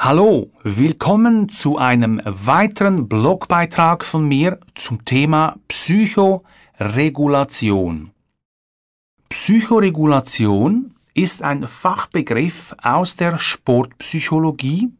[0.00, 8.12] Hallo, willkommen zu einem weiteren Blogbeitrag von mir zum Thema Psychoregulation.
[9.28, 14.92] Psychoregulation ist ein Fachbegriff aus der Sportpsychologie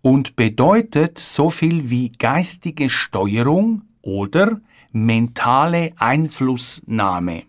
[0.00, 7.44] und bedeutet so viel wie geistige Steuerung oder mentale Einflussnahme.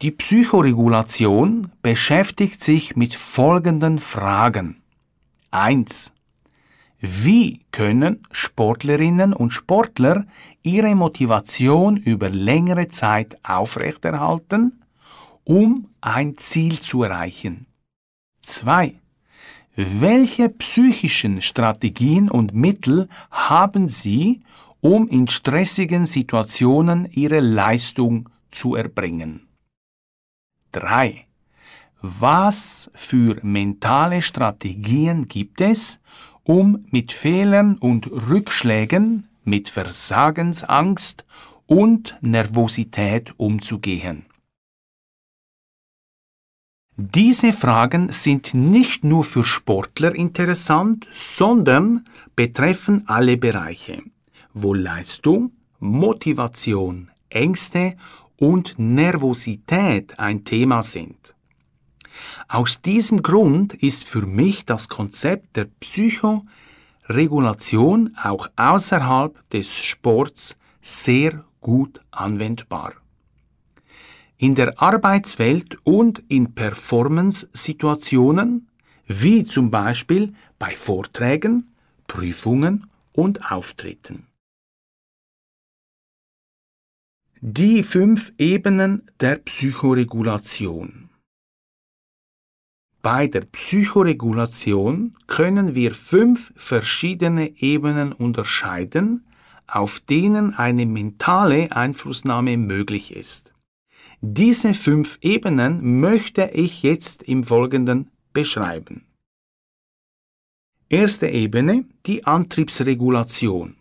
[0.00, 4.79] Die Psychoregulation beschäftigt sich mit folgenden Fragen.
[5.50, 6.12] 1.
[7.00, 10.26] Wie können Sportlerinnen und Sportler
[10.62, 14.82] ihre Motivation über längere Zeit aufrechterhalten,
[15.44, 17.66] um ein Ziel zu erreichen?
[18.42, 18.94] 2.
[19.74, 24.42] Welche psychischen Strategien und Mittel haben Sie,
[24.80, 29.48] um in stressigen Situationen Ihre Leistung zu erbringen?
[30.72, 31.26] 3.
[32.02, 36.00] Was für mentale Strategien gibt es,
[36.44, 41.26] um mit Fehlern und Rückschlägen, mit Versagensangst
[41.66, 44.24] und Nervosität umzugehen?
[46.96, 54.02] Diese Fragen sind nicht nur für Sportler interessant, sondern betreffen alle Bereiche,
[54.52, 57.96] wo Leistung, Motivation, Ängste
[58.36, 61.34] und Nervosität ein Thema sind.
[62.48, 71.44] Aus diesem Grund ist für mich das Konzept der Psychoregulation auch außerhalb des Sports sehr
[71.60, 72.94] gut anwendbar.
[74.38, 78.68] In der Arbeitswelt und in Performance-Situationen,
[79.06, 81.74] wie zum Beispiel bei Vorträgen,
[82.06, 84.26] Prüfungen und Auftritten.
[87.42, 91.09] Die fünf Ebenen der Psychoregulation.
[93.02, 99.24] Bei der Psychoregulation können wir fünf verschiedene Ebenen unterscheiden,
[99.66, 103.54] auf denen eine mentale Einflussnahme möglich ist.
[104.20, 109.06] Diese fünf Ebenen möchte ich jetzt im Folgenden beschreiben.
[110.90, 113.76] Erste Ebene, die Antriebsregulation.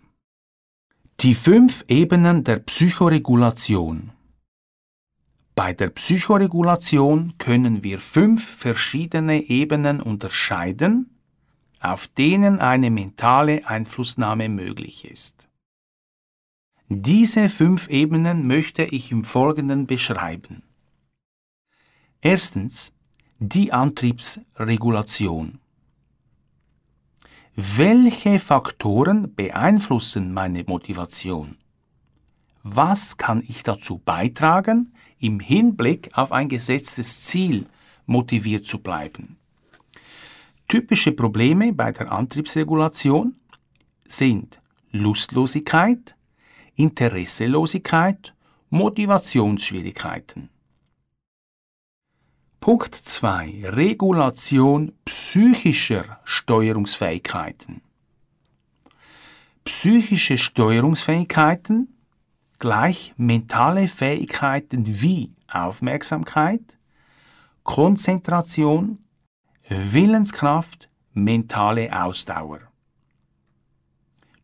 [1.20, 4.12] Die fünf Ebenen der Psychoregulation.
[5.60, 11.20] Bei der Psychoregulation können wir fünf verschiedene Ebenen unterscheiden,
[11.82, 15.50] auf denen eine mentale Einflussnahme möglich ist.
[16.88, 20.64] Diese fünf Ebenen möchte ich im Folgenden beschreiben.
[22.22, 22.94] Erstens
[23.40, 25.60] die Antriebsregulation.
[27.58, 31.58] Welche Faktoren beeinflussen meine Motivation?
[32.64, 37.68] Was kann ich dazu beitragen, im Hinblick auf ein gesetztes Ziel
[38.06, 39.38] motiviert zu bleiben.
[40.68, 43.36] Typische Probleme bei der Antriebsregulation
[44.08, 46.16] sind Lustlosigkeit,
[46.76, 48.34] Interesselosigkeit,
[48.70, 50.50] Motivationsschwierigkeiten.
[52.60, 53.64] Punkt 2.
[53.66, 57.82] Regulation psychischer Steuerungsfähigkeiten.
[59.64, 61.99] Psychische Steuerungsfähigkeiten
[62.60, 66.78] gleich mentale Fähigkeiten wie Aufmerksamkeit,
[67.64, 69.00] Konzentration,
[69.68, 72.60] Willenskraft, mentale Ausdauer.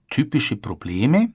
[0.10, 1.34] Typische Probleme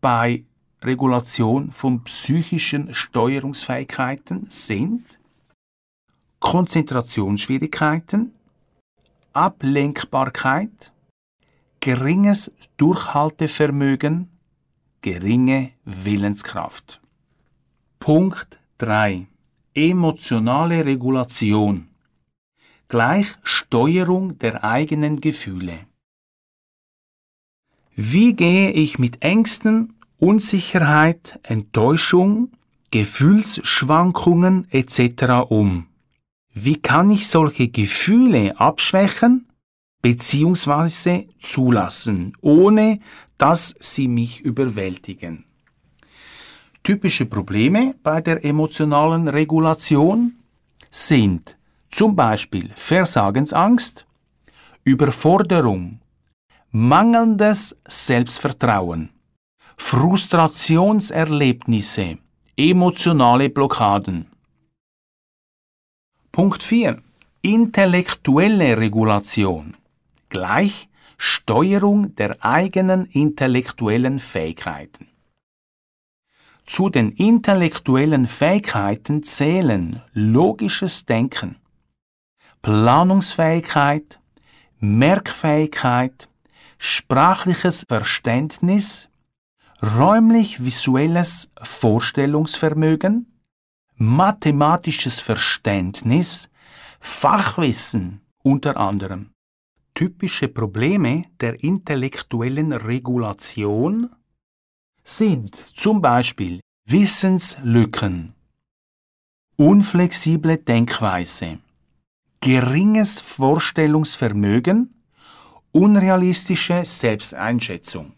[0.00, 0.44] bei
[0.82, 5.18] Regulation von psychischen Steuerungsfähigkeiten sind
[6.40, 8.34] Konzentrationsschwierigkeiten,
[9.32, 10.92] Ablenkbarkeit,
[11.80, 14.35] geringes Durchhaltevermögen,
[15.02, 17.00] geringe Willenskraft.
[17.98, 19.26] Punkt 3.
[19.74, 21.88] Emotionale Regulation.
[22.88, 25.86] Gleich Steuerung der eigenen Gefühle.
[27.94, 32.52] Wie gehe ich mit Ängsten, Unsicherheit, Enttäuschung,
[32.90, 35.48] Gefühlsschwankungen etc.
[35.48, 35.86] um?
[36.52, 39.46] Wie kann ich solche Gefühle abschwächen
[40.06, 41.26] bzw.
[41.40, 43.00] zulassen, ohne
[43.38, 45.44] dass sie mich überwältigen.
[46.84, 50.36] Typische Probleme bei der emotionalen Regulation
[50.92, 51.58] sind
[51.90, 54.06] zum Beispiel Versagensangst,
[54.84, 55.98] Überforderung,
[56.70, 59.10] mangelndes Selbstvertrauen,
[59.76, 62.18] Frustrationserlebnisse,
[62.56, 64.26] emotionale Blockaden.
[66.30, 67.02] Punkt 4.
[67.42, 69.74] Intellektuelle Regulation
[70.28, 70.88] gleich
[71.18, 75.08] Steuerung der eigenen intellektuellen Fähigkeiten.
[76.64, 81.56] Zu den intellektuellen Fähigkeiten zählen logisches Denken,
[82.60, 84.18] Planungsfähigkeit,
[84.80, 86.28] Merkfähigkeit,
[86.76, 89.08] sprachliches Verständnis,
[89.80, 93.40] räumlich-visuelles Vorstellungsvermögen,
[93.94, 96.48] mathematisches Verständnis,
[96.98, 99.30] Fachwissen unter anderem.
[99.96, 104.14] Typische Probleme der intellektuellen Regulation
[105.02, 108.34] sind zum Beispiel Wissenslücken,
[109.56, 111.60] unflexible Denkweise,
[112.40, 115.02] geringes Vorstellungsvermögen,
[115.72, 118.12] unrealistische Selbsteinschätzung.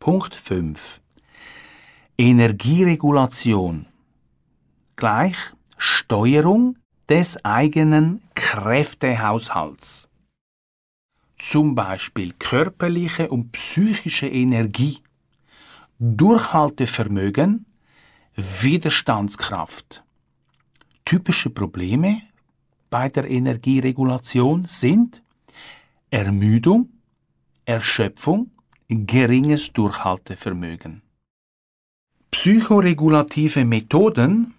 [0.00, 1.00] Punkt 5.
[2.18, 3.86] Energieregulation
[4.96, 5.36] gleich
[5.76, 6.79] Steuerung
[7.10, 10.08] des eigenen Kräftehaushalts.
[11.36, 14.98] Zum Beispiel körperliche und psychische Energie,
[15.98, 17.66] Durchhaltevermögen,
[18.36, 20.04] Widerstandskraft.
[21.04, 22.22] Typische Probleme
[22.90, 25.22] bei der Energieregulation sind
[26.10, 26.90] Ermüdung,
[27.64, 28.52] Erschöpfung,
[28.88, 31.02] geringes Durchhaltevermögen.
[32.30, 34.54] Psychoregulative Methoden,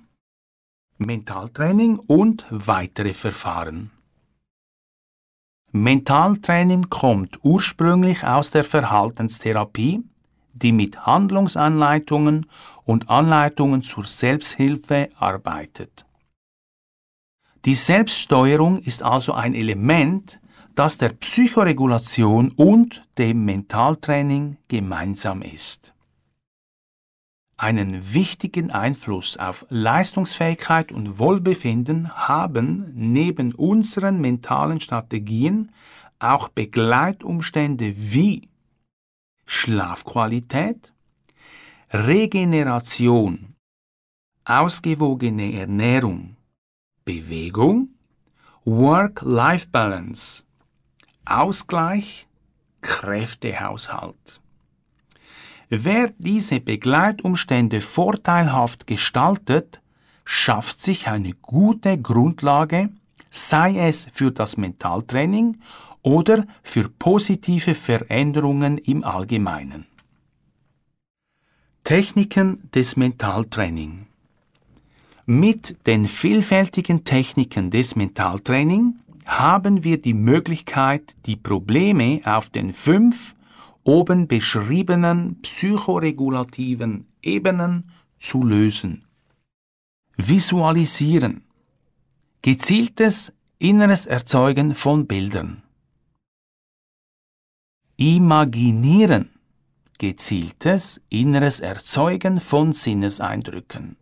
[1.01, 3.89] Mentaltraining und weitere Verfahren.
[5.71, 10.03] Mentaltraining kommt ursprünglich aus der Verhaltenstherapie,
[10.53, 12.45] die mit Handlungsanleitungen
[12.85, 16.05] und Anleitungen zur Selbsthilfe arbeitet.
[17.65, 20.39] Die Selbststeuerung ist also ein Element,
[20.75, 25.95] das der Psychoregulation und dem Mentaltraining gemeinsam ist.
[27.61, 35.71] Einen wichtigen Einfluss auf Leistungsfähigkeit und Wohlbefinden haben neben unseren mentalen Strategien
[36.17, 38.49] auch Begleitumstände wie
[39.45, 40.91] Schlafqualität,
[41.91, 43.53] Regeneration,
[44.43, 46.37] ausgewogene Ernährung,
[47.05, 47.89] Bewegung,
[48.65, 50.45] Work-Life-Balance,
[51.25, 52.27] Ausgleich,
[52.81, 54.40] Kräftehaushalt.
[55.73, 59.79] Wer diese Begleitumstände vorteilhaft gestaltet,
[60.25, 62.89] schafft sich eine gute Grundlage,
[63.29, 65.61] sei es für das Mentaltraining
[66.01, 69.85] oder für positive Veränderungen im Allgemeinen.
[71.85, 74.07] Techniken des Mentaltraining
[75.25, 78.95] Mit den vielfältigen Techniken des Mentaltraining
[79.25, 83.35] haben wir die Möglichkeit, die Probleme auf den fünf
[83.83, 89.05] oben beschriebenen psychoregulativen Ebenen zu lösen.
[90.17, 91.43] Visualisieren.
[92.41, 95.63] Gezieltes inneres Erzeugen von Bildern.
[97.97, 99.29] Imaginieren.
[99.97, 103.97] Gezieltes inneres Erzeugen von Sinneseindrücken.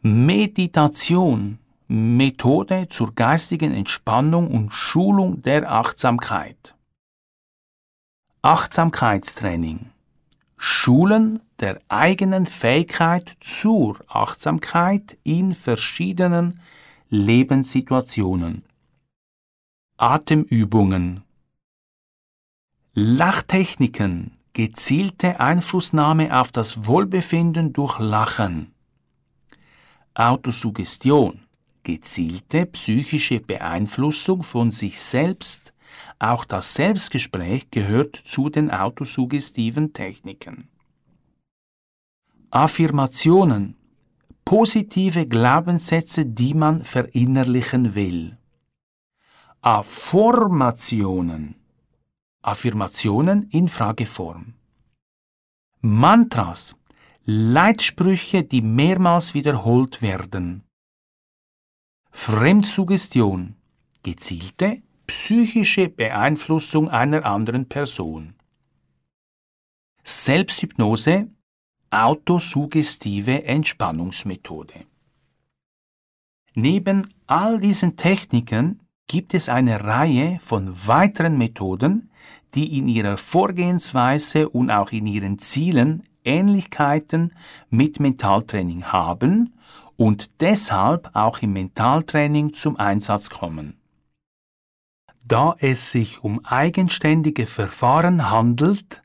[0.00, 1.58] Meditation.
[1.86, 6.73] Methode zur geistigen Entspannung und Schulung der Achtsamkeit.
[8.44, 9.86] Achtsamkeitstraining.
[10.58, 16.60] Schulen der eigenen Fähigkeit zur Achtsamkeit in verschiedenen
[17.08, 18.66] Lebenssituationen.
[19.96, 21.22] Atemübungen.
[22.92, 24.36] Lachtechniken.
[24.52, 28.74] Gezielte Einflussnahme auf das Wohlbefinden durch Lachen.
[30.12, 31.40] Autosuggestion.
[31.82, 35.73] Gezielte psychische Beeinflussung von sich selbst
[36.18, 40.68] auch das Selbstgespräch gehört zu den autosuggestiven Techniken.
[42.50, 43.76] Affirmationen.
[44.44, 48.38] Positive Glaubenssätze, die man verinnerlichen will.
[49.62, 51.56] Affirmationen.
[52.42, 54.54] Affirmationen in Frageform.
[55.80, 56.76] Mantras.
[57.24, 60.62] Leitsprüche, die mehrmals wiederholt werden.
[62.10, 63.56] Fremdsuggestion.
[64.02, 68.34] Gezielte psychische Beeinflussung einer anderen Person.
[70.02, 71.28] Selbsthypnose,
[71.90, 74.86] autosuggestive Entspannungsmethode.
[76.54, 82.10] Neben all diesen Techniken gibt es eine Reihe von weiteren Methoden,
[82.54, 87.32] die in ihrer Vorgehensweise und auch in ihren Zielen Ähnlichkeiten
[87.70, 89.54] mit Mentaltraining haben
[89.96, 93.76] und deshalb auch im Mentaltraining zum Einsatz kommen.
[95.26, 99.02] Da es sich um eigenständige Verfahren handelt,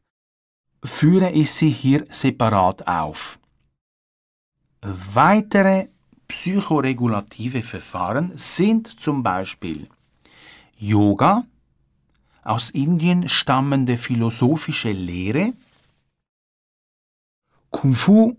[0.84, 3.40] führe ich sie hier separat auf.
[4.82, 5.88] Weitere
[6.28, 9.88] psychoregulative Verfahren sind zum Beispiel
[10.78, 11.46] Yoga,
[12.44, 15.54] aus Indien stammende philosophische Lehre,
[17.70, 18.36] Kung Fu,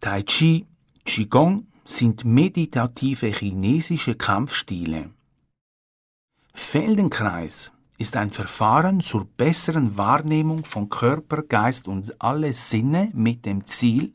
[0.00, 0.66] Tai Chi,
[1.04, 5.10] Qigong sind meditative chinesische Kampfstile.
[6.70, 13.66] Feldenkreis ist ein Verfahren zur besseren Wahrnehmung von Körper, Geist und alle Sinne mit dem
[13.66, 14.14] Ziel,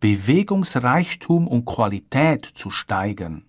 [0.00, 3.46] Bewegungsreichtum und Qualität zu steigern.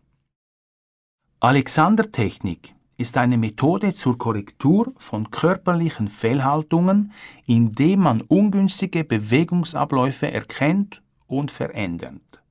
[1.42, 7.12] Alexander-Technik ist eine Methode zur Korrektur von körperlichen Fehlhaltungen,
[7.48, 12.42] indem man ungünstige Bewegungsabläufe erkennt und verändert.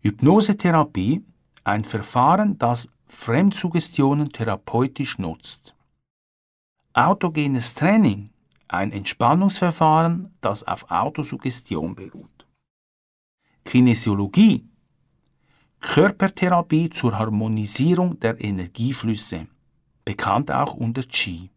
[0.00, 1.26] Hypnosetherapie,
[1.66, 5.74] ein Verfahren, das Fremdsuggestionen therapeutisch nutzt.
[6.92, 8.30] Autogenes Training,
[8.68, 12.46] ein Entspannungsverfahren, das auf Autosuggestion beruht.
[13.64, 14.64] Kinesiologie,
[15.80, 19.48] Körpertherapie zur Harmonisierung der Energieflüsse,
[20.04, 21.50] bekannt auch unter Qi.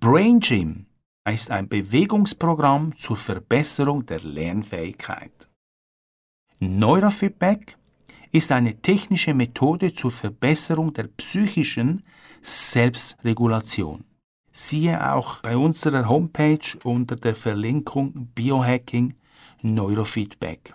[0.00, 0.86] Brain Gym
[1.24, 5.48] ist ein Bewegungsprogramm zur Verbesserung der Lernfähigkeit.
[6.60, 7.77] Neurofeedback
[8.32, 12.02] ist eine technische Methode zur Verbesserung der psychischen
[12.42, 14.04] Selbstregulation.
[14.52, 19.14] Siehe auch bei unserer Homepage unter der Verlinkung Biohacking
[19.62, 20.74] Neurofeedback.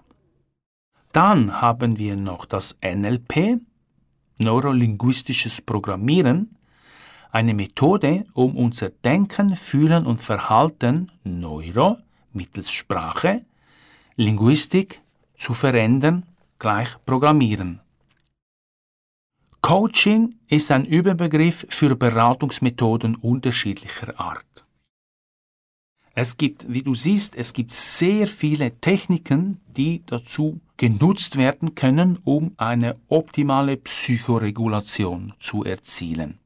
[1.12, 3.60] Dann haben wir noch das NLP,
[4.40, 6.58] Neurolinguistisches Programmieren,
[7.32, 11.98] eine Methode, um unser Denken, Fühlen und Verhalten Neuro
[12.32, 13.46] mittels Sprache,
[14.16, 15.02] Linguistik
[15.38, 16.26] zu verändern,
[16.60, 17.80] gleich Programmieren.
[19.62, 24.66] Coaching ist ein Überbegriff für Beratungsmethoden unterschiedlicher Art.
[26.16, 32.20] Es gibt, wie du siehst, es gibt sehr viele Techniken, die dazu genutzt werden können,
[32.24, 36.40] um eine optimale Psychoregulation zu erzielen.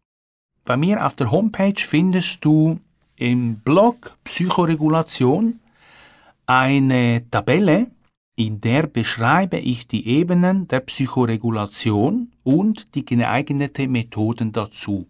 [0.63, 2.79] Bei mir auf der Homepage findest du
[3.17, 5.59] im Blog Psychoregulation
[6.45, 7.87] eine Tabelle,
[8.37, 15.07] in der beschreibe ich die Ebenen der Psychoregulation und die geeigneten Methoden dazu.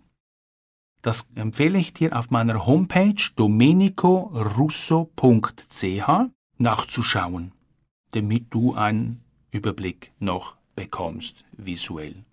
[1.02, 6.10] Das empfehle ich dir auf meiner Homepage domenicorusso.ch
[6.58, 7.52] nachzuschauen,
[8.12, 12.24] damit du einen Überblick noch bekommst visuell.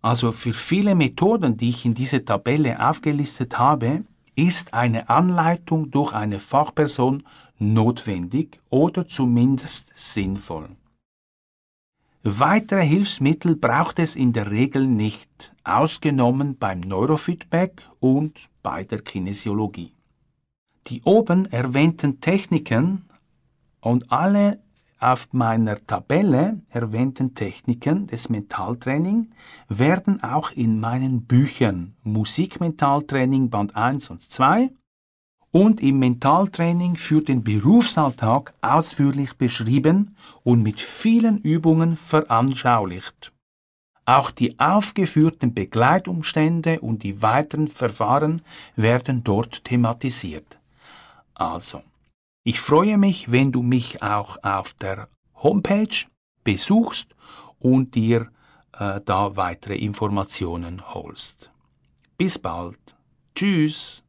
[0.00, 4.04] Also für viele Methoden, die ich in dieser Tabelle aufgelistet habe,
[4.36, 7.24] ist eine Anleitung durch eine Fachperson
[7.62, 10.68] notwendig oder zumindest sinnvoll.
[12.24, 19.92] Weitere Hilfsmittel braucht es in der Regel nicht, ausgenommen beim Neurofeedback und bei der Kinesiologie.
[20.86, 23.06] Die oben erwähnten Techniken
[23.80, 24.60] und alle
[25.00, 29.32] auf meiner Tabelle erwähnten Techniken des Mentaltraining
[29.68, 34.70] werden auch in meinen Büchern Musikmentaltraining Band 1 und 2
[35.52, 43.32] und im Mentaltraining für den Berufsalltag ausführlich beschrieben und mit vielen Übungen veranschaulicht.
[44.04, 48.42] Auch die aufgeführten Begleitumstände und die weiteren Verfahren
[48.74, 50.58] werden dort thematisiert.
[51.34, 51.82] Also,
[52.42, 56.06] ich freue mich, wenn du mich auch auf der Homepage
[56.42, 57.14] besuchst
[57.60, 58.28] und dir
[58.72, 61.52] äh, da weitere Informationen holst.
[62.18, 62.96] Bis bald.
[63.34, 64.01] Tschüss.